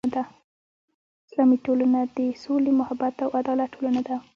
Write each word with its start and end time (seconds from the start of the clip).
اسلامي 1.27 1.57
ټولنه 1.65 1.99
د 2.17 2.19
سولې، 2.43 2.71
محبت 2.79 3.15
او 3.25 3.29
عدالت 3.39 3.69
ټولنه 3.75 3.99
ده. 4.07 4.15